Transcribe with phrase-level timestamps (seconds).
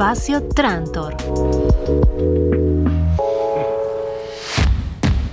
[0.00, 1.14] Espacio Trantor.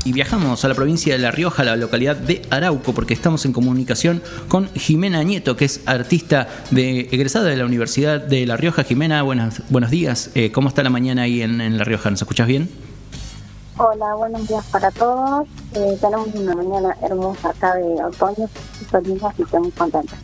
[0.03, 3.45] y viajamos a la provincia de La Rioja, a la localidad de Arauco, porque estamos
[3.45, 8.57] en comunicación con Jimena Nieto, que es artista de, egresada de la Universidad de La
[8.57, 8.83] Rioja.
[8.83, 10.31] Jimena, buenos, buenos días.
[10.35, 12.10] Eh, ¿Cómo está la mañana ahí en, La Rioja?
[12.10, 12.70] ¿Nos escuchas bien?
[13.78, 15.47] Hola, buenos días para todos.
[15.75, 18.49] Eh, tenemos una mañana hermosa acá de otoño,
[18.81, 20.17] y estoy muy contenta.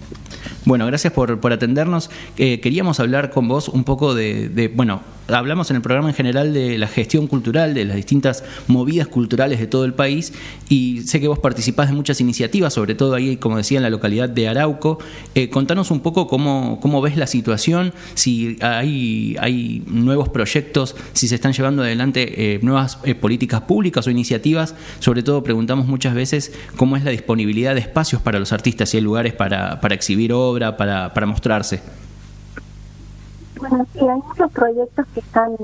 [0.66, 2.10] Bueno, gracias por, por atendernos.
[2.38, 6.16] Eh, queríamos hablar con vos un poco de, de, bueno, hablamos en el programa en
[6.16, 10.34] general de la gestión cultural, de las distintas movidas culturales de todo el país
[10.70, 13.90] y sé que vos participás de muchas iniciativas, sobre todo ahí, como decía, en la
[13.90, 15.00] localidad de Arauco.
[15.36, 21.28] Eh, contanos un poco cómo, cómo ves la situación, si hay, hay nuevos proyectos, si
[21.28, 24.76] se están llevando adelante eh, nuevas eh, políticas públicas o iniciativas.
[25.00, 28.98] Sobre todo preguntamos muchas veces cómo es la disponibilidad de espacios para los artistas, si
[28.98, 31.82] hay lugares para, para exhibir obra, para, para mostrarse.
[33.70, 35.56] Bueno, sí, hay muchos proyectos que están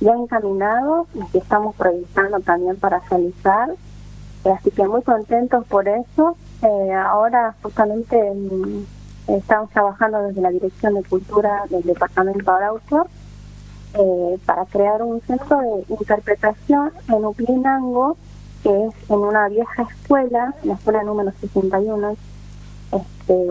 [0.00, 3.68] ya encaminados y que estamos proyectando también para realizar.
[4.46, 6.38] así que muy contentos por eso.
[6.62, 8.86] Eh, ahora justamente mm,
[9.26, 13.06] estamos trabajando desde la Dirección de Cultura del Departamento Arauco
[13.92, 18.16] eh, para crear un centro de interpretación en Uplinango,
[18.62, 22.16] que es en una vieja escuela, la escuela número 61,
[22.90, 23.46] este,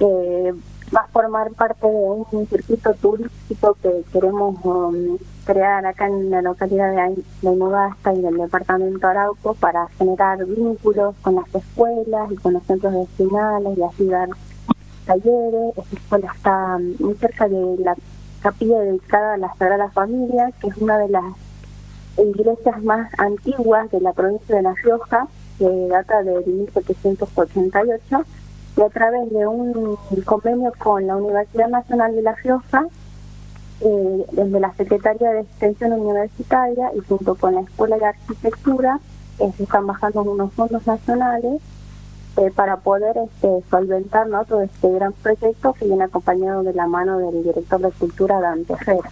[0.00, 0.54] eh,
[0.94, 6.42] va a formar parte de un circuito turístico que queremos um, crear acá en la
[6.42, 12.54] localidad de, de y del departamento Arauco para generar vínculos con las escuelas y con
[12.54, 14.28] los centros vecinales y así dar
[15.06, 15.78] talleres.
[15.78, 17.94] Esta escuela está um, muy cerca de la
[18.42, 21.24] capilla dedicada a la Sagrada Familia, que es una de las
[22.18, 28.24] iglesias más antiguas de la provincia de La Rioja, que data de 1788
[28.80, 32.86] y a través de un convenio con la Universidad Nacional de La Rioja,
[33.82, 38.98] eh, desde la Secretaría de Extensión Universitaria y junto con la Escuela de Arquitectura,
[39.38, 41.60] eh, se están bajando unos fondos nacionales
[42.38, 44.46] eh, para poder este, solventar ¿no?
[44.46, 48.72] todo este gran proyecto que viene acompañado de la mano del director de Cultura, Dante
[48.72, 49.10] Herrera.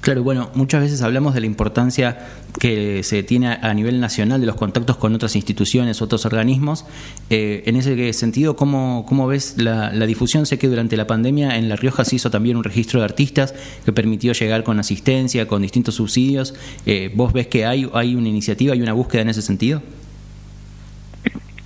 [0.00, 2.26] Claro, bueno, muchas veces hablamos de la importancia
[2.58, 6.86] que se tiene a nivel nacional de los contactos con otras instituciones, otros organismos.
[7.28, 10.46] Eh, en ese sentido, ¿cómo, cómo ves la, difusión?
[10.46, 13.54] Sé que durante la pandemia en La Rioja se hizo también un registro de artistas
[13.84, 16.54] que permitió llegar con asistencia, con distintos subsidios.
[16.86, 19.82] Eh, ¿Vos ves que hay, hay una iniciativa, hay una búsqueda en ese sentido?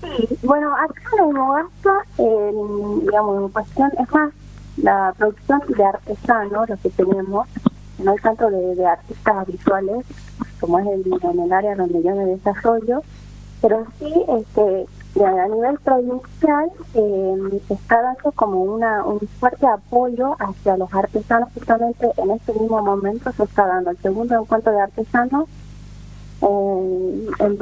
[0.01, 4.33] Sí, bueno, acá en Mogasta, digamos, en cuestión, es más,
[4.77, 7.47] la producción de artesanos, lo que tenemos,
[7.99, 10.05] no hay tanto de, artistas visuales
[10.61, 13.03] como es el, en el área donde yo me desarrollo,
[13.61, 14.87] pero sí este
[15.23, 22.11] a nivel provincial eh, está dando como una un fuerte apoyo hacia los artesanos justamente
[22.17, 25.49] en este mismo momento se está dando el segundo encuentro de artesanos
[26.41, 27.59] en, en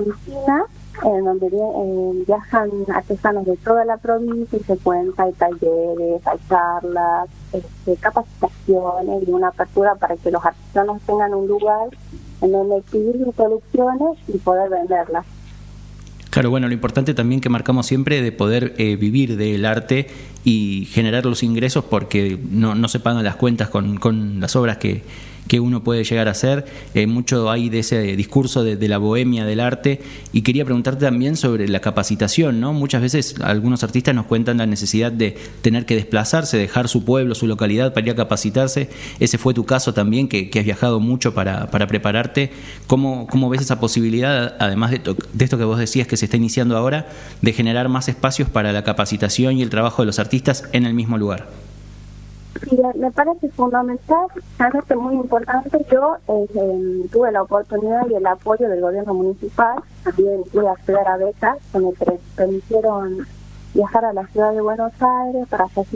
[1.04, 6.38] en donde eh, viajan artesanos de toda la provincia y se cuenta, hay talleres, hay
[6.48, 11.88] charlas, este, capacitaciones y una apertura para que los artesanos tengan un lugar
[12.40, 15.24] en donde exhibir sus producciones y poder venderlas.
[16.30, 20.06] Claro, bueno, lo importante también que marcamos siempre de poder eh, vivir del arte
[20.44, 24.78] y generar los ingresos porque no, no se pagan las cuentas con, con las obras
[24.78, 25.02] que,
[25.48, 26.64] que uno puede llegar a hacer.
[26.94, 30.00] Eh, mucho hay de ese discurso de, la bohemia del arte.
[30.32, 32.72] Y quería preguntarte también sobre la capacitación, ¿no?
[32.72, 37.34] Muchas veces algunos artistas nos cuentan la necesidad de tener que desplazarse, dejar su pueblo,
[37.34, 38.88] su localidad para ir a capacitarse.
[39.20, 42.50] Ese fue tu caso también, que, has viajado mucho para, para prepararte.
[42.86, 45.00] ¿Cómo, ¿Cómo, ves esa posibilidad, además de,
[45.32, 47.08] de esto que vos decías que se está iniciando ahora,
[47.40, 50.94] de generar más espacios para la capacitación y el trabajo de los artistas en el
[50.94, 51.48] mismo lugar?
[52.60, 54.26] Sí, me parece fundamental,
[54.58, 55.84] realmente muy importante.
[55.90, 61.16] Yo eh, tuve la oportunidad y el apoyo del gobierno municipal, también pude acceder a
[61.16, 61.92] becas que me
[62.36, 63.26] permitieron
[63.74, 65.86] viajar a la ciudad de Buenos Aires para hacer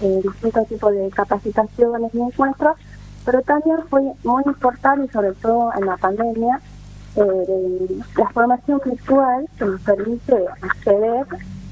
[0.00, 2.76] eh, distintos tipos de capacitaciones y encuentros,
[3.24, 6.60] pero también fue muy importante, sobre todo en la pandemia,
[7.14, 11.26] eh, la formación virtual que nos permite acceder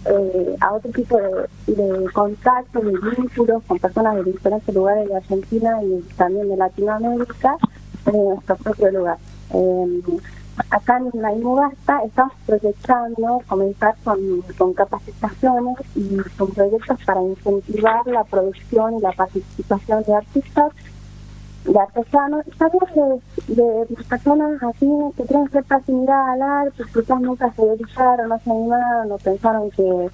[0.06, 5.16] eh, a otro tipo de, de contactos, de vínculos con personas de diferentes lugares de
[5.16, 7.56] Argentina y también de Latinoamérica
[8.06, 9.18] en nuestro propio lugar.
[9.52, 10.02] Eh,
[10.70, 18.06] acá en la IMUGASTA estamos proyectando comenzar con, con capacitaciones y con proyectos para incentivar
[18.06, 20.72] la producción y la participación de artistas
[21.64, 27.52] de artesanos, también de, de, personas así que tienen cierta afinidad al arte, quizás nunca
[27.52, 30.10] se dedicaron, no se animaron, no pensaron que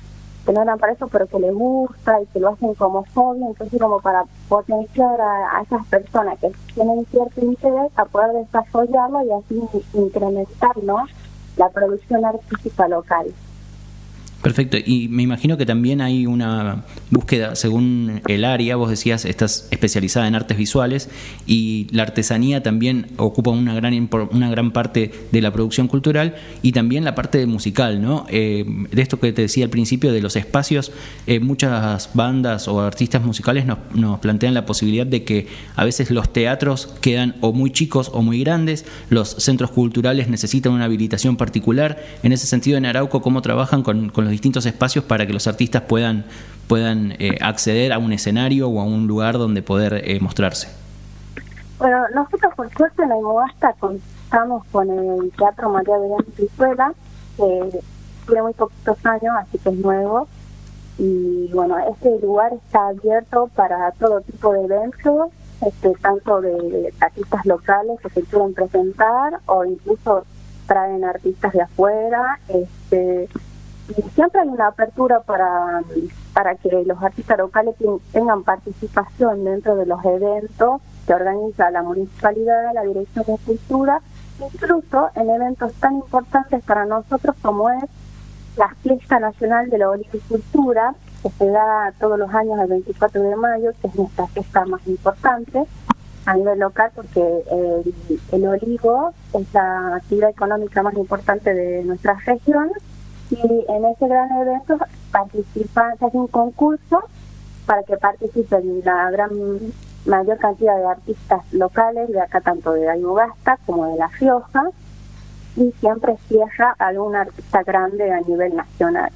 [0.46, 3.42] que no eran para eso, pero que les gusta y que lo hacen como hobby,
[3.42, 9.32] entonces como para potenciar a, esas personas que tienen cierto interés a poder desarrollarlo y
[9.32, 11.04] así incrementar ¿no?
[11.56, 13.26] la producción artística local.
[14.46, 19.66] Perfecto, y me imagino que también hay una búsqueda según el área, vos decías, estás
[19.72, 21.10] especializada en artes visuales
[21.48, 26.70] y la artesanía también ocupa una gran, una gran parte de la producción cultural y
[26.70, 28.24] también la parte musical, ¿no?
[28.28, 30.92] Eh, de esto que te decía al principio de los espacios,
[31.26, 36.12] eh, muchas bandas o artistas musicales nos, nos plantean la posibilidad de que a veces
[36.12, 41.36] los teatros quedan o muy chicos o muy grandes, los centros culturales necesitan una habilitación
[41.36, 45.32] particular, en ese sentido en Arauco, ¿cómo trabajan con, con los distintos espacios para que
[45.32, 46.26] los artistas puedan,
[46.68, 50.68] puedan eh, acceder a un escenario o a un lugar donde poder eh, mostrarse?
[51.78, 56.92] Bueno, nosotros por suerte en la Imogasta contamos con el Teatro María de Pizuela,
[57.38, 57.80] que
[58.26, 60.28] tiene muy poquitos años, así que es nuevo.
[60.98, 65.30] Y bueno, este lugar está abierto para todo tipo de eventos,
[65.66, 70.24] este, tanto de artistas locales que se quieren presentar o incluso
[70.66, 72.38] traen artistas de afuera.
[72.48, 73.28] Este,
[74.14, 75.82] siempre hay una apertura para,
[76.32, 77.74] para que los artistas locales
[78.12, 84.00] tengan participación dentro de los eventos que organiza la municipalidad, la Dirección de Cultura,
[84.40, 87.84] incluso en eventos tan importantes para nosotros como es
[88.56, 93.36] la Fiesta Nacional de la Olivicultura, que se da todos los años el 24 de
[93.36, 95.64] mayo, que es nuestra fiesta más importante
[96.24, 97.20] a nivel local porque
[97.52, 97.94] el,
[98.32, 102.72] el olivo es la actividad económica más importante de nuestra región
[103.30, 104.78] y en ese gran evento
[105.10, 107.00] participa, se hace un concurso
[107.66, 109.30] para que participen la gran
[110.06, 114.70] mayor cantidad de artistas locales de acá tanto de Ayugasta como de La Rioja
[115.56, 119.10] y siempre cierra algún artista grande a nivel nacional.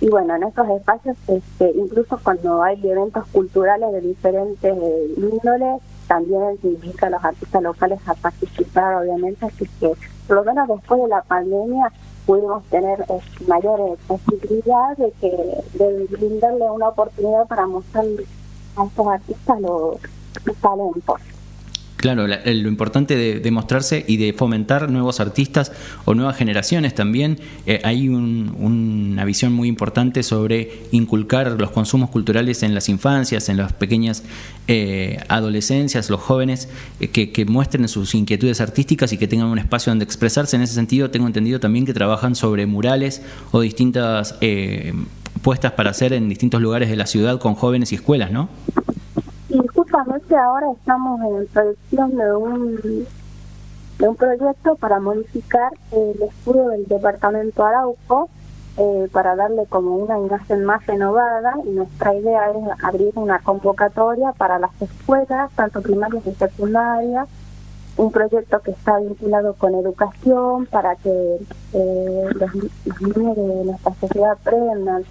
[0.00, 4.74] Y bueno, en estos espacios, este, incluso cuando hay eventos culturales de diferentes
[5.16, 9.92] índoles, también se invita a los artistas locales a participar, obviamente, así que
[10.26, 11.92] por lo menos después de la pandemia
[12.26, 15.30] pudimos tener eh, mayor posibilidad de que
[15.74, 18.04] de brindarle una oportunidad para mostrar
[18.76, 19.96] a estos artistas los,
[20.60, 21.20] talentos.
[22.00, 25.70] Claro, lo importante de, mostrarse y de fomentar nuevos artistas
[26.06, 27.38] o nuevas generaciones también.
[27.66, 33.58] Eh, hay una visión muy importante sobre inculcar los consumos culturales en las infancias, en
[33.58, 34.22] las pequeñas
[34.66, 36.70] eh, adolescencias, los jóvenes,
[37.00, 40.56] eh, que, muestren sus inquietudes artísticas y que tengan un espacio donde expresarse.
[40.56, 43.20] En ese sentido, tengo entendido también que trabajan sobre murales
[43.50, 44.36] o distintas
[45.42, 48.48] puestas para hacer en distintos lugares de la ciudad con jóvenes y escuelas, ¿no?
[50.00, 53.06] Justamente ahora estamos en producción de un
[53.98, 58.30] de un proyecto para modificar el escudo del departamento Arauco
[58.78, 61.52] eh, para darle como una imagen más renovada.
[61.66, 67.28] Y nuestra idea es abrir una convocatoria para las escuelas, tanto primarias y secundarias,
[67.98, 71.38] un proyecto que está vinculado con educación para que
[71.74, 75.04] eh, los, los niños de nuestra sociedad aprendan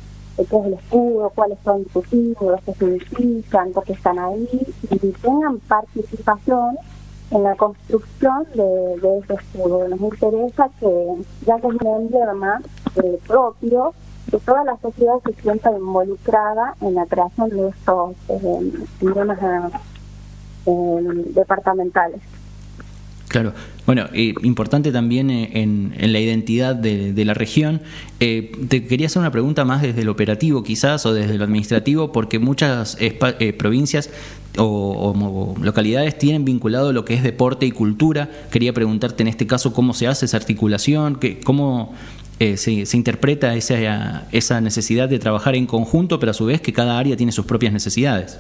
[0.46, 4.48] qué es el escudo, cuáles son sus símbolos, qué significan, por qué están ahí,
[4.90, 6.78] y tengan participación
[7.32, 9.88] en la construcción de, ese escudo.
[9.88, 11.16] Nos interesa que,
[11.46, 12.62] ya que es un emblema
[12.96, 13.94] eh, propio,
[14.30, 18.72] que toda la sociedad se sienta involucrada en la creación de estos eh,
[19.02, 19.72] emblemas
[20.66, 22.22] eh, departamentales.
[23.30, 23.54] Claro,
[23.86, 27.82] bueno, eh, importante también eh, en, la identidad de, la región.
[28.20, 32.12] Eh, te quería hacer una pregunta más desde el operativo quizás o desde lo administrativo,
[32.12, 32.98] porque muchas
[33.60, 34.10] provincias
[34.58, 38.32] o, localidades tienen vinculado lo que es deporte y cultura.
[38.50, 41.94] Quería preguntarte en este caso cómo se hace esa articulación, que, cómo
[42.40, 46.74] se, se, interpreta esa, esa necesidad de trabajar en conjunto, pero a su vez que
[46.74, 48.40] cada área tiene sus propias necesidades.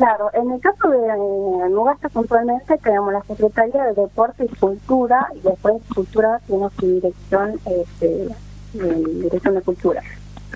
[0.00, 5.28] Claro, en el caso de eh, Nugasta puntualmente tenemos la Secretaría de Deporte y Cultura
[5.34, 8.28] y después Cultura tiene su dirección, este,
[8.72, 10.02] dirección de Cultura.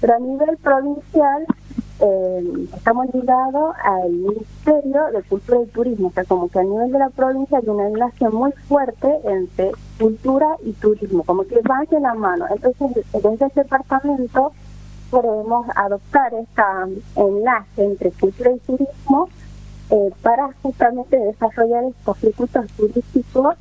[0.01, 1.45] Pero a nivel provincial
[2.01, 6.91] eh, estamos ligados al Ministerio de Cultura y Turismo, o sea, como que a nivel
[6.91, 11.85] de la provincia hay una enlace muy fuerte entre cultura y turismo, como que van
[11.91, 12.47] de la mano.
[12.51, 14.53] Entonces, desde el departamento
[15.15, 16.63] podemos adoptar este
[17.15, 19.29] enlace entre cultura y turismo
[19.91, 23.55] eh, para justamente desarrollar estos circuitos turísticos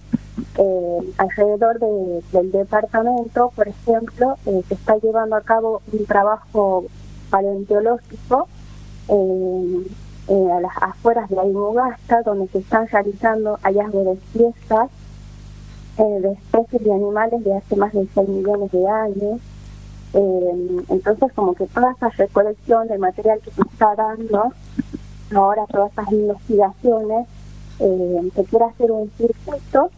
[0.57, 3.51] eh, alrededor del departamento.
[3.55, 6.86] Por ejemplo, eh, se está llevando a cabo un trabajo
[7.29, 8.48] paleontológico
[9.10, 14.89] a las afueras de Aymogasta, donde se están realizando hallazgos de piezas
[15.98, 19.39] de especies de animales de hace más de 6 millones de años
[20.13, 24.53] Eh, entonces, como que toda esa recolección del material que se está dando,
[25.36, 27.27] ahora todas esas investigaciones,
[27.79, 29.89] eh, se quiere hacer un circuito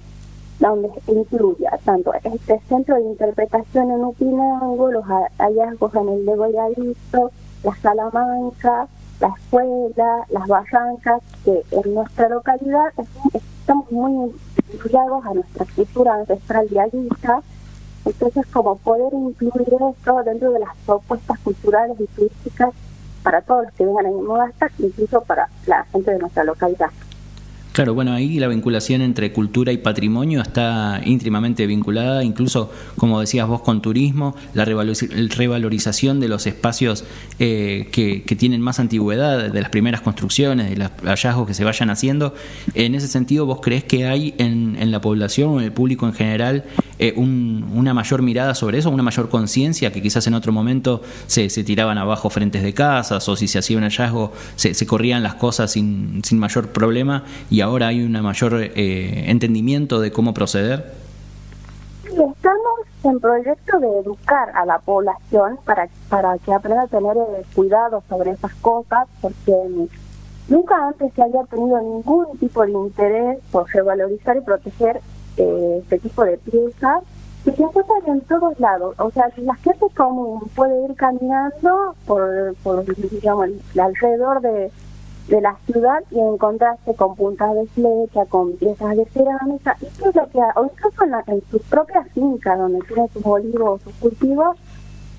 [0.60, 5.04] donde incluya tanto este centro de interpretación en Upinango, los
[5.38, 7.32] hallazgos en el Degolladizo,
[7.64, 8.88] la Salamanca,
[9.20, 12.94] la escuela, las barrancas, que en nuestra localidad
[13.34, 14.34] estamos muy
[14.84, 17.42] ligados a nuestra cultura ancestral dialista,
[18.06, 22.70] entonces como poder incluir esto dentro de las propuestas culturales y turísticas
[23.24, 26.92] para todos los que vengan a Mogasta, incluso para la gente de nuestra localidad.
[27.76, 33.50] Claro, bueno, ahí la vinculación entre cultura y patrimonio está íntimamente vinculada, incluso, como decías
[33.50, 37.04] vos, con turismo, la revalorización de los espacios
[37.38, 41.90] eh, que, tienen más antigüedad, de las primeras construcciones, de los hallazgos que se vayan
[41.90, 42.34] haciendo.
[42.76, 46.06] En ese sentido, ¿vos crees que hay en, en la población o en el público
[46.06, 46.64] en general
[46.98, 51.50] eh, una mayor mirada sobre eso, una mayor conciencia que quizás en otro momento se,
[51.50, 55.22] se, tiraban abajo frentes de casas o si se hacía un hallazgo se, se corrían
[55.22, 60.34] las cosas sin, sin mayor problema y ahora hay un mayor eh, entendimiento de cómo
[60.34, 60.94] proceder?
[62.06, 67.44] Estamos en proyecto de educar a la población para, para que aprenda a tener eh,
[67.54, 69.54] cuidado sobre esas cosas, porque
[70.48, 75.02] nunca antes se había tenido ningún tipo de interés por revalorizar y proteger
[75.38, 77.04] eh, este tipo de piezas
[77.46, 78.96] y se encuentran en todos lados.
[79.00, 84.72] O sea, la gente común puede ir caminando por, por digamos, alrededor de,
[85.28, 90.40] de la ciudad y encontrarse con puntas de flecha, con piezas de cerámica, y que,
[90.56, 94.58] o incluso en, en su propia finca donde tiene sus olivos, sus cultivos,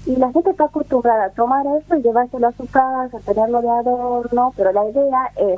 [0.06, 3.68] y la gente está acostumbrada a tomar eso y llevárselo a su casa, tenerlo de
[3.68, 5.56] adorno, pero la idea es,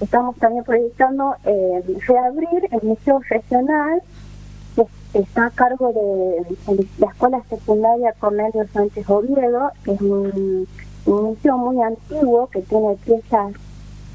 [0.00, 4.02] estamos también proyectando eh, reabrir el Museo Regional,
[4.76, 4.86] que
[5.18, 10.68] está a cargo de, la Escuela Secundaria Cornelio Sánchez Oviedo, que es un
[11.06, 13.54] un museo muy antiguo que tiene piezas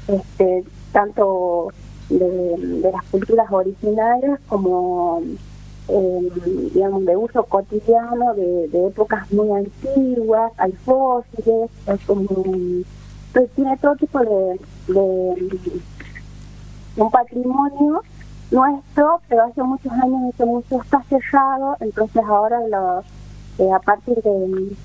[0.08, 1.72] este, tanto
[2.08, 5.22] de, las culturas originarias como
[5.88, 6.28] em,
[6.72, 14.60] digamos de uso cotidiano de, épocas muy antiguas, hay fósiles, entonces tiene todo tipo de,
[16.96, 18.02] un patrimonio
[18.50, 23.00] nuestro, pero hace muchos años ese museo está cerrado, entonces ahora lo,
[23.58, 24.76] eh, a partir de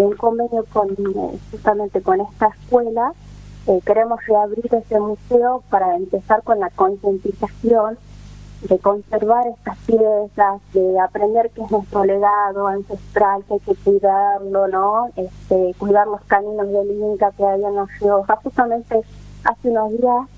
[0.00, 0.88] de un convenio con
[1.50, 3.12] justamente con esta escuela,
[3.66, 7.98] eh, queremos reabrir ese museo para empezar con la concientización
[8.62, 14.68] de conservar estas piezas, de aprender qué es nuestro legado ancestral, que hay que cuidarlo,
[14.68, 15.08] ¿no?
[15.16, 18.36] Este, cuidar los caminos del Inca que hay en La Rioja.
[18.36, 19.02] Justamente
[19.44, 20.28] hace unos días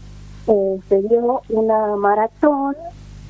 [0.48, 2.74] eh, se dio una maratón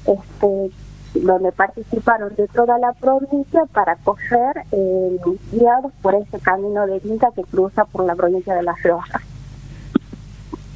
[0.07, 0.71] este,
[1.15, 5.19] donde participaron de toda la provincia para correr eh,
[5.53, 9.21] guiados por ese camino de Inca que cruza por la provincia de La Rioja.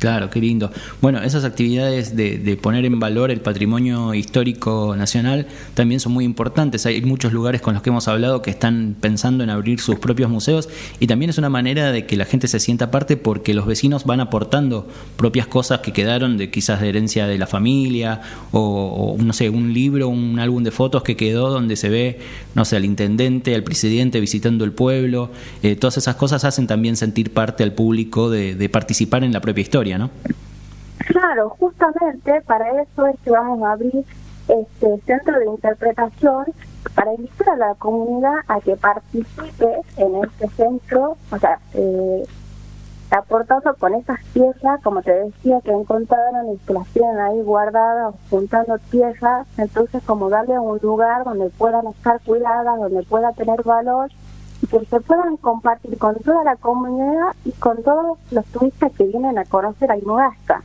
[0.06, 0.70] Claro, qué lindo.
[1.00, 6.86] Bueno, esas actividades de, poner en valor el patrimonio histórico nacional también son muy importantes.
[6.86, 10.30] Hay muchos lugares con los que hemos hablado que están pensando en abrir sus propios
[10.30, 10.68] museos
[11.00, 14.04] y también es una manera de que la gente se sienta parte porque los vecinos
[14.04, 14.86] van aportando
[15.16, 18.20] propias cosas que quedaron de quizás de herencia de la familia
[18.52, 22.20] o, no sé, un libro, un álbum de fotos que quedó donde se ve,
[22.54, 25.32] no sé, al intendente, al presidente visitando el pueblo.
[25.64, 29.62] Eh, todas esas cosas hacen también sentir parte al público de participar en la propia
[29.62, 29.95] historia.
[31.06, 34.04] Claro, justamente para eso es que vamos a abrir
[34.48, 36.46] este centro de interpretación
[36.94, 42.24] para invitar a la comunidad a que participe en este centro, o sea, eh,
[43.10, 48.14] aportando con esas piezas, como te decía, que encontraron y que las tienen ahí guardadas,
[48.30, 54.10] juntando piezas, entonces como darle un lugar donde puedan estar cuidadas, donde pueda tener valor
[54.70, 59.38] que se puedan compartir con toda la comunidad y con todos los turistas que vienen
[59.38, 60.62] a conocer a Inugasta.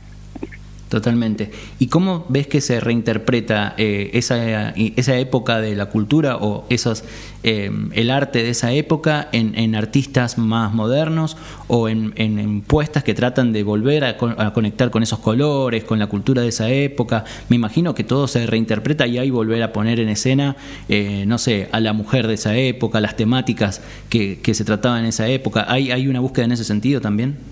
[0.92, 1.50] Totalmente.
[1.78, 7.02] ¿Y cómo ves que se reinterpreta eh, esa, esa época de la cultura o esos,
[7.44, 13.14] eh, el arte de esa época en, artistas más modernos o en, en, puestas que
[13.14, 14.18] tratan de volver a,
[14.52, 17.24] conectar con esos colores, con la cultura de esa época?
[17.48, 20.56] Me imagino que todo se reinterpreta y hay volver a poner en escena,
[20.90, 23.80] eh, no sé, a la mujer de esa época, las temáticas
[24.10, 25.64] que, que se trataban en esa época.
[25.70, 27.51] ¿Hay, ¿Hay una búsqueda en ese sentido también?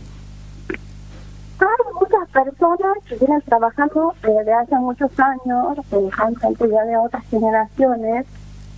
[2.44, 8.26] Personas que vienen trabajando desde hace muchos años, eh, gente ya de otras generaciones,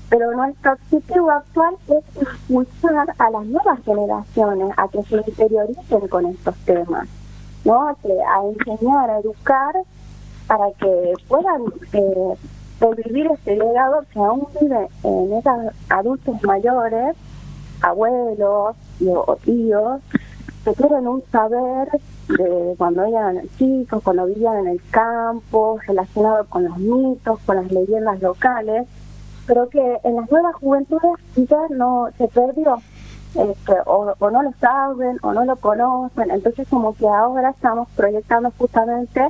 [0.09, 2.04] pero nuestro objetivo actual es
[2.49, 7.09] impulsar a las nuevas generaciones a que se interioricen con estos temas,
[7.64, 7.88] ¿no?
[7.88, 7.97] a
[8.45, 9.75] enseñar, a educar
[10.47, 12.35] para que puedan eh,
[13.04, 17.16] vivir este legado que aún vive en esos adultos mayores
[17.81, 18.76] abuelos
[19.45, 20.00] tíos
[20.64, 21.88] que tienen un saber
[22.28, 27.71] de cuando eran chicos, cuando vivían en el campo, relacionado con los mitos, con las
[27.71, 28.87] leyendas locales,
[29.47, 32.78] pero que en las nuevas juventudes ya no se perdió,
[33.35, 37.88] este, o, o no lo saben, o no lo conocen, entonces como que ahora estamos
[37.97, 39.26] proyectando justamente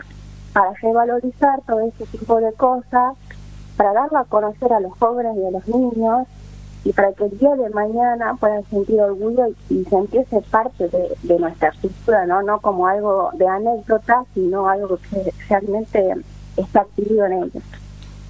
[0.53, 3.17] para revalorizar todo ese tipo de cosas,
[3.77, 6.27] para darlo a conocer a los jóvenes y a los niños,
[6.85, 11.73] y para que el día de mañana puedan sentir orgullo y, sentirse parte de, nuestra
[11.81, 12.43] cultura, ¿no?
[12.43, 16.15] No como algo de anécdota, sino algo que realmente
[16.57, 17.63] está activo en ellos.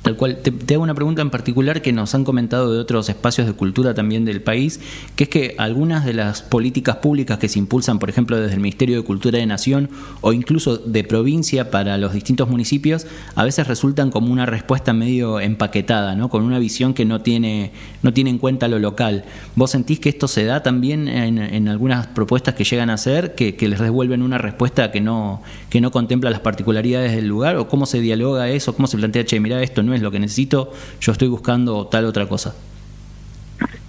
[0.02, 0.38] Tal cual.
[0.38, 3.94] Te, hago una pregunta en particular que nos han comentado de otros espacios de cultura
[3.94, 4.80] también del país,
[5.14, 8.60] que es que algunas de las políticas públicas que se impulsan, por ejemplo, desde el
[8.60, 9.90] Ministerio de Cultura de Nación
[10.20, 13.06] o incluso de provincia para los distintos municipios,
[13.36, 16.28] a veces resultan como una respuesta medio empaquetada, ¿no?
[16.28, 17.70] Con una visión que no tiene,
[18.02, 19.24] no tiene en cuenta lo local.
[19.54, 23.56] ¿Vos sentís que esto se da también en, algunas propuestas que llegan a hacer, que,
[23.62, 27.56] les devuelven una respuesta que no, que no contempla las particularidades del lugar?
[27.56, 28.74] ¿O cómo se dialoga eso?
[28.74, 32.04] ¿Cómo se plantea, che, mira, esto no es lo que necesito, yo estoy buscando tal
[32.06, 32.54] otra cosa.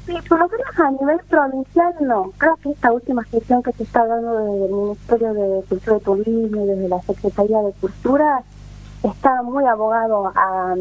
[0.05, 2.31] Sí, por lo menos a nivel provincial no.
[2.37, 5.99] Creo que esta última gestión que se está dando desde el Ministerio de Cultura y
[6.01, 8.43] Turismo desde la Secretaría de Cultura
[9.03, 10.75] está muy abogado a,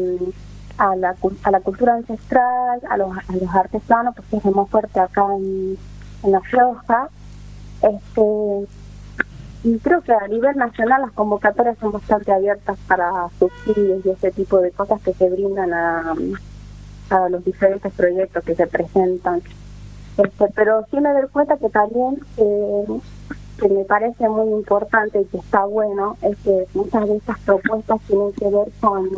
[0.77, 4.99] a, la, a la cultura ancestral, a los, a los artesanos, porque es muy fuerte
[4.99, 5.77] acá en,
[6.23, 7.09] en La Rioja.
[7.81, 8.67] Este,
[9.63, 14.31] y creo que a nivel nacional las convocatorias son bastante abiertas para subsidios y ese
[14.31, 16.13] tipo de cosas que se brindan a,
[17.09, 19.41] a los diferentes proyectos que se presentan.
[20.17, 22.85] Este, pero sí me doy cuenta que también eh,
[23.59, 28.01] que me parece muy importante y que está bueno es que muchas de estas propuestas
[28.07, 29.09] tienen que ver con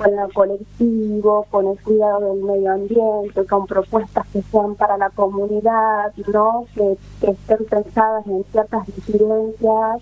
[0.00, 5.10] con el colectivo, con el cuidado del medio ambiente, con propuestas que sean para la
[5.10, 10.00] comunidad, no que, estén pensadas en ciertas disidencias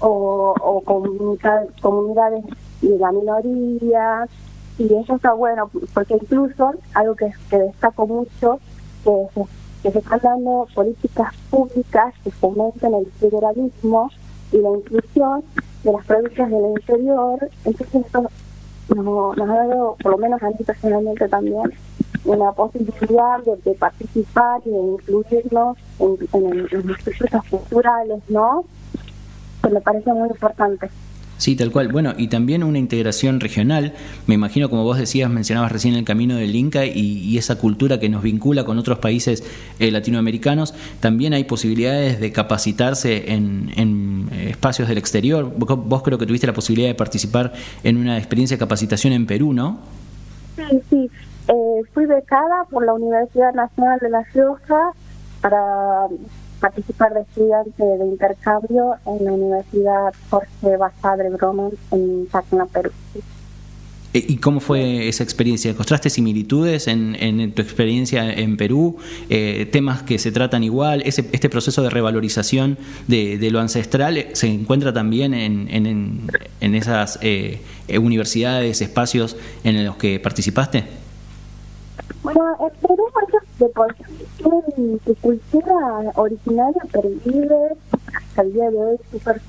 [0.00, 2.44] o, o comunidades
[2.80, 4.26] de la minoría.
[4.78, 8.60] Y eso está bueno, porque incluso algo que, destaco mucho,
[9.04, 9.44] que se,
[9.82, 14.10] que se están dando políticas públicas que fomenten el federalismo
[14.52, 15.44] y la inclusión
[15.84, 17.50] de las provincias del interior.
[17.66, 18.30] Entonces, esto
[18.94, 21.72] nos, ha dado, por lo menos a mí personalmente también,
[22.24, 28.64] una posibilidad de, participar y de incluirnos en, en, los procesos culturales, ¿no?
[29.62, 30.90] Que me parece muy importante.
[31.38, 31.88] Sí, tal cual.
[31.88, 33.94] Bueno, y también una integración regional.
[34.26, 38.08] Me imagino, como vos decías, mencionabas recién el camino del Inca y, esa cultura que
[38.08, 39.44] nos vincula con otros países
[39.78, 40.74] eh, latinoamericanos.
[40.98, 45.52] También hay posibilidades de capacitarse en, en espacios del exterior.
[45.56, 47.52] Vos, creo que tuviste la posibilidad de participar
[47.84, 49.78] en una experiencia de capacitación en Perú, ¿no?
[50.56, 51.10] Sí, sí.
[51.46, 54.92] Eh, fui becada por la Universidad Nacional de La Rioja
[55.40, 56.08] para
[56.60, 62.90] participar de estudiante de intercambio en la Universidad Jorge Basadre Broman en Tacna, Perú.
[64.14, 65.70] Eh, ¿Y cómo fue esa experiencia?
[65.70, 68.96] ¿Encontraste similitudes en, en tu experiencia en Perú?
[69.28, 71.02] Eh, ¿Temas que se tratan igual?
[71.04, 76.22] Ese, ¿Este proceso de revalorización de, de lo ancestral eh, se encuentra también en, en,
[76.60, 77.18] en esas
[77.88, 80.84] universidades, espacios en los que participaste?
[82.22, 83.04] Bueno, en Perú
[83.58, 87.76] de por sí su cultura originaria pervive
[88.14, 89.40] hasta el día de hoy súper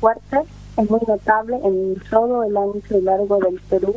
[0.00, 0.40] fuerte,
[0.76, 3.94] es muy notable en todo el ancho y largo del Perú,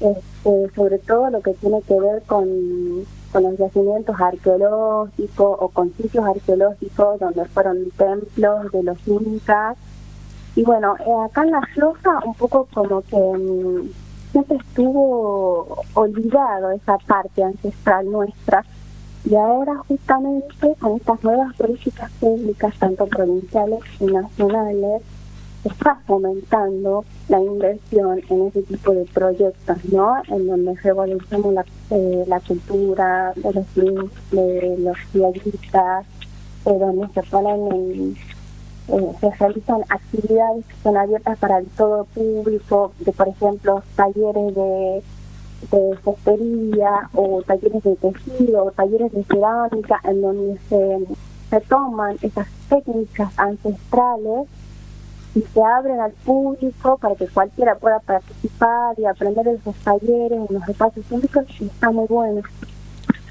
[0.00, 5.92] este, sobre todo lo que tiene que ver con, con los yacimientos arqueológicos o con
[5.94, 9.76] sitios arqueológicos donde fueron templos de los incas.
[10.56, 14.03] Y bueno, eh, acá en La Floja un poco como que mm,
[14.34, 18.64] siempre estuvo olvidado esa parte ancestral nuestra
[19.24, 25.02] y ahora justamente con estas nuevas políticas públicas, tanto provinciales y nacionales,
[25.64, 30.16] está fomentando la inversión en ese tipo de proyectos, ¿no?
[30.28, 36.06] En donde revolucionamos la, eh, la cultura de los de los viajeristas,
[36.66, 38.16] eh, donde se ponen en
[38.88, 44.54] eh, se realizan actividades que son abiertas para el todo público, de por ejemplo talleres
[44.54, 45.02] de,
[45.70, 52.48] de cestería o talleres de tejido o talleres de cerámica en donde se, toman esas
[52.68, 54.48] técnicas ancestrales
[55.36, 60.32] y se abren al público para que cualquiera pueda participar y aprender de esos talleres
[60.32, 62.42] en los espacios públicos y está muy bueno.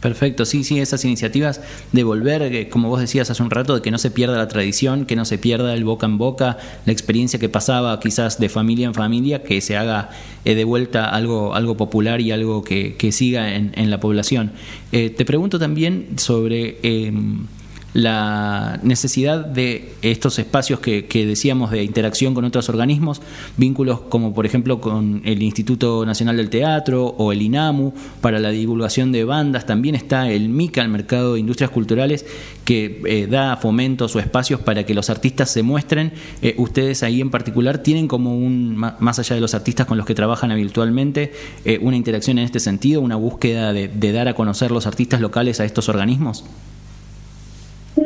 [0.04, 1.62] Perfecto, sí, sí, esas iniciativas
[1.94, 4.50] de volver, eh, como vos decías hace un rato, de que no se pierda la
[4.50, 8.50] tradición, que no se pierda el boca en boca, la experiencia que pasaba quizás de
[8.50, 10.10] familia en familia, que se haga
[10.44, 14.52] eh, de vuelta algo, algo popular y algo que, siga en, la población.
[14.92, 17.46] Eh, te pregunto también sobre em,
[17.93, 23.21] la necesidad de estos espacios que, decíamos de interacción con otros organismos,
[23.58, 28.49] vínculos como por ejemplo con el Instituto Nacional del Teatro o el INAMU para la
[28.49, 32.25] divulgación de bandas, también está el MICA, el Mercado de Industrias Culturales,
[32.65, 36.13] que eh, da fomentos o espacios para que los artistas se muestren.
[36.41, 40.06] Eh, ustedes ahí en particular tienen como un, más allá de los artistas con los
[40.06, 41.34] que trabajan habitualmente,
[41.65, 45.21] eh, una interacción en este sentido, una búsqueda de, de dar a conocer los artistas
[45.21, 46.43] locales a estos organismos.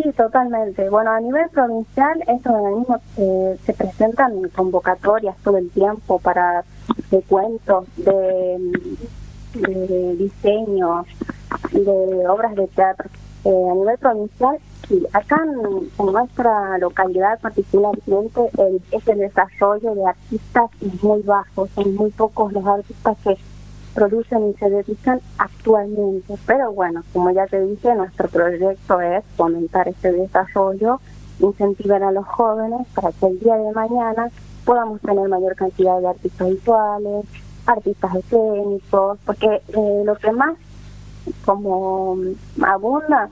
[0.08, 0.90] Sí, totalmente.
[0.90, 6.64] Bueno, a nivel provincial, estos organismos eh, se presentan en convocatorias todo el tiempo para
[7.12, 8.58] de cuentos, de,
[9.54, 11.04] de diseño,
[11.74, 13.10] de obras de teatro.
[13.44, 15.06] Eh, a nivel provincial, sí.
[15.12, 21.68] Acá en, nuestra localidad particularmente, el, ese desarrollo de artistas es muy bajo.
[21.76, 23.38] Son muy pocos los artistas que
[23.98, 26.36] producen y se dedican actualmente.
[26.46, 31.02] Pero bueno, como ya te dije, nuestro proyecto es fomentar este desarrollo,
[31.40, 34.30] incentivar a los jóvenes para que el día de mañana
[34.66, 37.26] podamos tener mayor cantidad de artistas visuales,
[37.66, 40.56] artistas escénicos, porque eh, lo que más
[41.44, 42.18] como
[42.62, 43.30] abunda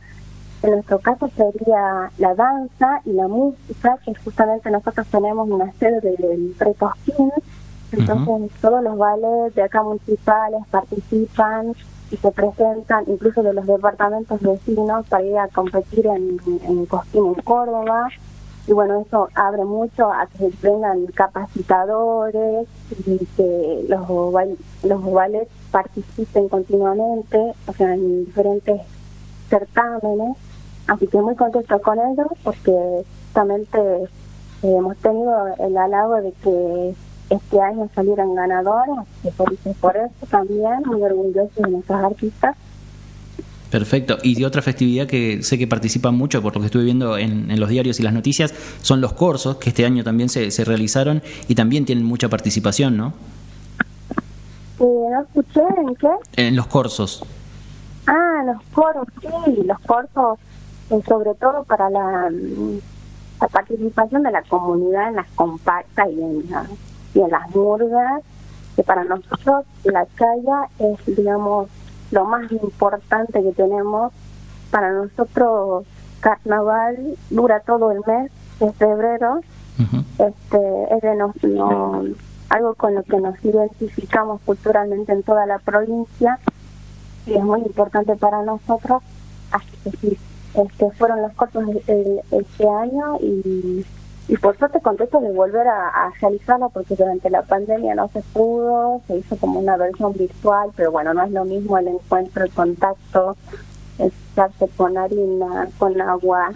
[0.63, 6.01] en nuestro caso sería la danza y la música, que justamente nosotros tenemos una sede
[6.01, 7.31] del Pretosquín,
[7.97, 11.73] entonces todos los ballets de acá municipales participan
[12.11, 17.25] y se presentan, incluso de los departamentos vecinos, para ir a competir en, en Cosquín,
[17.25, 18.09] en Córdoba.
[18.67, 22.67] Y bueno, eso abre mucho a que vengan capacitadores
[23.05, 24.07] y que los,
[24.83, 28.81] los ballets participen continuamente, o sea, en diferentes
[29.49, 30.37] certámenes.
[30.87, 33.79] Así que muy contento con ellos porque justamente
[34.63, 36.95] eh, hemos tenido el halago de que
[37.29, 42.55] este año salieron ganadores, que por, por eso también muy orgullosos de nuestros artistas.
[43.71, 44.17] Perfecto.
[44.23, 47.59] Y de otra festividad que sé que participan mucho, por lo que estuve viendo en,
[47.59, 51.21] los diarios y las noticias, son los corsos, que este año también se, se realizaron
[51.47, 53.13] y también tienen mucha participación, ¿no?
[54.79, 56.07] Eh, no escuché, ¿en qué?
[56.47, 57.23] En los corsos.
[58.07, 60.39] Ah, los coros, sí, los corsos,
[60.91, 62.29] eh, sobre todo para la,
[63.41, 66.43] la, participación de la comunidad en las compactas y en,
[67.15, 68.21] y en las murgas,
[68.75, 71.69] que para nosotros la chaya es, digamos,
[72.11, 74.11] lo más importante que tenemos.
[74.69, 75.85] Para nosotros
[76.19, 79.41] carnaval dura todo el mes de febrero.
[80.17, 82.03] Este es de nos, no,
[82.49, 86.39] algo con lo que nos identificamos culturalmente en toda la provincia
[87.25, 89.03] y es muy importante para nosotros.
[89.51, 90.17] Así que sí,
[90.55, 93.85] este, fueron los cortos este año y
[94.27, 99.01] y por suerte contento de volver a, realizarlo porque durante la pandemia no se pudo,
[99.07, 102.51] se hizo como una versión virtual, pero bueno, no es lo mismo el encuentro, el
[102.51, 103.37] contacto,
[103.99, 106.51] estarse con harina, con agua,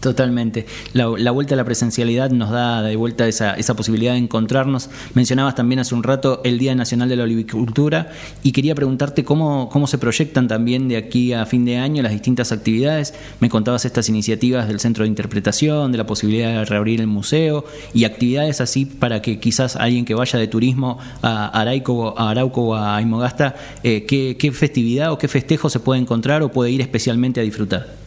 [0.00, 0.66] Totalmente.
[0.92, 4.90] La, vuelta a la presencialidad nos da de vuelta esa, esa posibilidad de encontrarnos.
[5.14, 8.10] Mencionabas también hace un rato el Día Nacional de la Olivicultura
[8.42, 12.12] y quería preguntarte cómo, cómo se proyectan también de aquí a fin de año las
[12.12, 13.14] distintas actividades.
[13.40, 17.64] Me contabas estas iniciativas del Centro de Interpretación, de la posibilidad de reabrir el museo
[17.94, 22.62] y actividades así para que quizás alguien que vaya de turismo a, Araico, a Arauco
[22.62, 26.70] o a Imogasta, eh, ¿qué, ¿qué festividad o qué festejo se puede encontrar o puede
[26.70, 28.05] ir especialmente a disfrutar?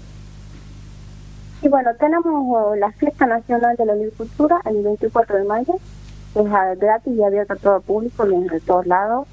[1.62, 5.76] Y bueno, tenemos la Fiesta Nacional de la Agricultura el 24 de mayo,
[6.36, 9.28] es gratis y abierta a todo público, viene de todos lados,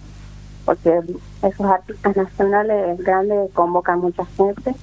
[0.65, 1.01] porque
[1.43, 4.75] esos artistas nacionales grandes convocan mucha gente.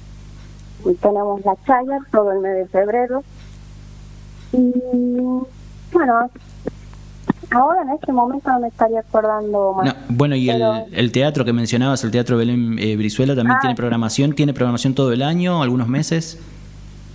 [0.85, 3.23] Y tenemos la Chaya todo el mes de febrero.
[4.53, 4.73] Y
[5.91, 6.29] bueno,
[7.51, 9.95] ahora en este momento no me estaría acordando más.
[10.09, 14.33] bueno, y el, teatro que mencionabas, el Teatro Belén eh, Brizuela, también ah, tiene programación,
[14.33, 16.39] tiene programación todo el año, algunos meses.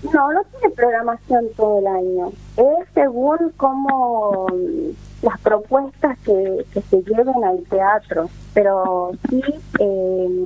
[0.03, 2.33] No, no tiene programación todo el año.
[2.57, 4.47] Es según como
[5.23, 9.43] las propuestas que, que se lleven al teatro, pero sí
[9.81, 10.45] eh,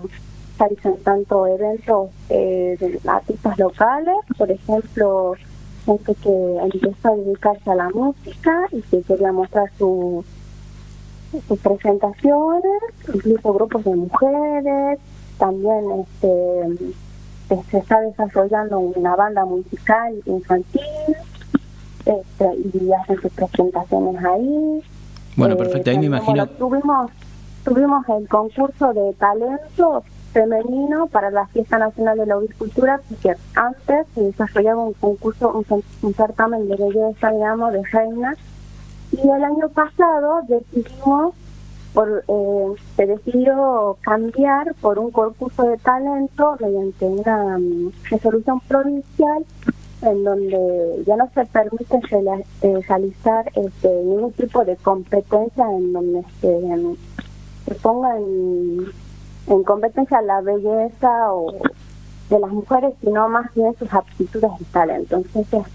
[0.58, 5.34] realizan tanto eventos eh, de artistas locales, por ejemplo,
[5.84, 10.24] gente que empezó a dedicarse a la música y que quería mostrar su,
[11.46, 14.98] sus presentaciones, incluso grupos de mujeres,
[15.38, 16.94] también este
[17.70, 20.82] se está desarrollando una banda musical infantil
[22.04, 24.82] este, y hacen sus presentaciones ahí.
[25.36, 26.46] Bueno, perfecto, ahí me eh, imagino.
[26.46, 27.10] tuvimos,
[27.64, 34.06] tuvimos el concurso de talentos femenino para la Fiesta Nacional de la Ovicultura, porque antes
[34.14, 38.36] se desarrollaba un concurso, un, certamen de belleza, digamos, de reinas,
[39.12, 41.34] y el año pasado decidimos,
[41.94, 49.44] por, eh, se decidió cambiar por un concurso de talento mediante una mm, resolución provincial
[50.02, 52.00] en donde ya no se permite
[52.62, 56.96] eh, realizar este, ningún tipo de competencia en donde se,
[57.66, 58.86] se ponga en
[59.46, 61.52] en competencia la belleza o
[62.30, 65.24] de las mujeres, sino más bien sus aptitudes y talentos.
[65.34, 65.72] Entonces,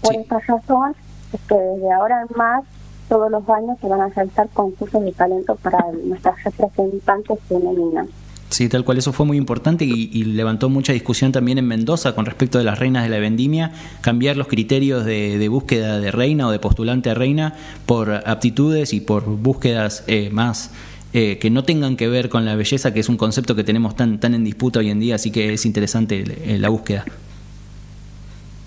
[0.00, 0.94] por esta razón,
[1.32, 2.64] es que desde ahora en más,
[3.08, 8.08] todos los años se van a realizar concursos de talento para nuestras representantes femeninas.
[8.50, 12.24] Sí, tal cual, eso fue muy importante y, levantó mucha discusión también en Mendoza con
[12.24, 16.52] respecto de las reinas de la vendimia, cambiar los criterios de, búsqueda de reina o
[16.52, 20.70] de postulante a reina por aptitudes y por búsquedas eh, más
[21.12, 23.96] eh, que no tengan que ver con la belleza, que es un concepto que tenemos
[23.96, 27.04] tan, tan en disputa hoy en día, así que es interesante eh, la búsqueda.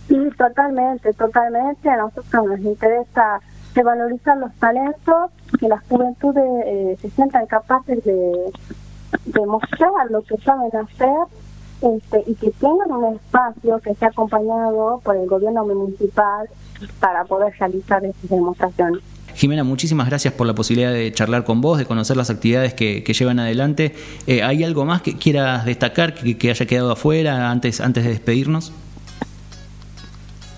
[0.07, 1.89] Sí, totalmente, totalmente.
[1.89, 3.41] A nosotros nos interesa
[3.83, 8.51] valorizar los talentos, que las juventudes eh, se sientan capaces de,
[9.25, 11.27] de mostrar lo que saben hacer
[11.81, 16.47] este, y que tengan un espacio que sea acompañado por el gobierno municipal
[16.99, 19.03] para poder realizar esas demostraciones.
[19.35, 23.03] Jimena, muchísimas gracias por la posibilidad de charlar con vos, de conocer las actividades que,
[23.03, 23.93] llevan adelante.
[24.25, 28.73] Eh, ¿Hay algo más que quieras destacar, que, haya quedado afuera antes, antes de despedirnos?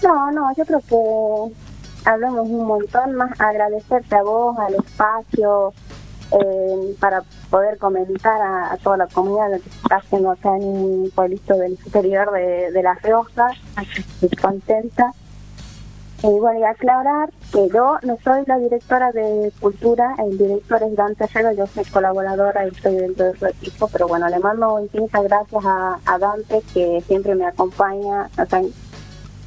[0.01, 1.68] No, no, yo creo que
[2.09, 5.73] hablamos un montón más, agradecerte a vos, al espacio,
[6.31, 11.11] eh, para poder comentar a, toda la comunidad lo que está haciendo acá en un
[11.13, 13.57] pueblito del superior de, de Las Rosas,
[14.21, 15.11] estoy contenta.
[16.21, 20.93] Y bueno, y aclarar que yo no soy la directora de cultura, el director es
[20.93, 24.81] Dante Herrero, yo soy colaboradora y estoy dentro de su equipo, pero bueno, le mando
[24.81, 28.29] infinitas gracias a, a Dante que siempre me acompaña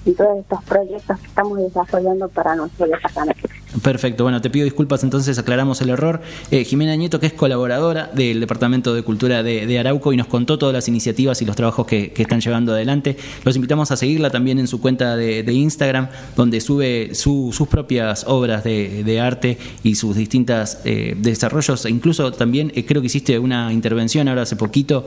[0.05, 3.49] en todos estos proyectos que estamos desarrollando para nuestro departamento.
[3.81, 6.21] Perfecto, bueno, te pido disculpas entonces, aclaramos el error.
[6.51, 10.59] Eh, Jimena Nieto, que es colaboradora del Departamento de Cultura de, Arauco y nos contó
[10.59, 13.17] todas las iniciativas y los trabajos que, están llevando adelante.
[13.45, 18.63] Los invitamos a seguirla también en su cuenta de, Instagram, donde sube sus propias obras
[18.65, 21.85] de, arte y sus distintos eh, desarrollos.
[21.85, 25.07] E incluso también eh, creo que hiciste una intervención ahora hace poquito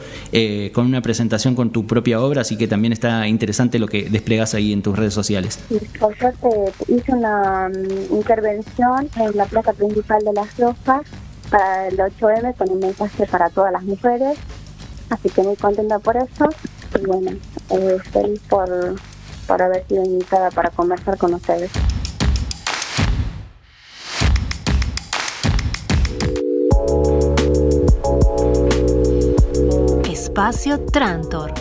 [0.73, 4.53] con una presentación con tu propia obra, así que también está interesante lo que desplegas
[4.53, 5.59] ahí en tus redes sociales.
[5.99, 6.15] Por
[6.87, 8.13] hice una mm,
[8.55, 11.01] intervención en la plaza principal de las Rosas
[11.49, 14.37] para el 8M con un mensaje para todas las mujeres.
[15.09, 16.49] Así que muy contenta por eso.
[16.99, 17.31] Y bueno,
[17.69, 18.95] eh, feliz por,
[19.47, 21.71] por haber sido invitada para conversar con ustedes.
[30.09, 31.53] Espacio Trantor.